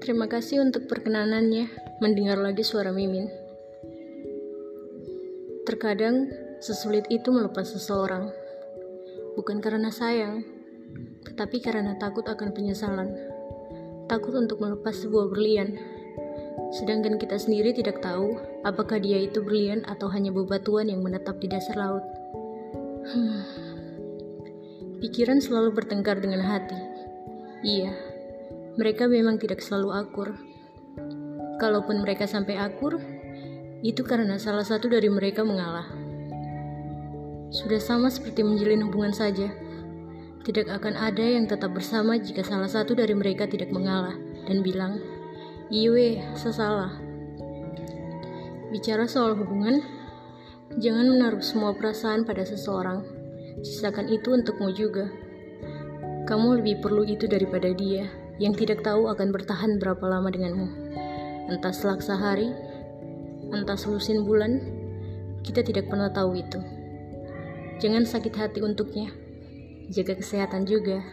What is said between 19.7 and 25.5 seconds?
atau hanya bebatuan yang menetap di dasar laut. Hmm. Pikiran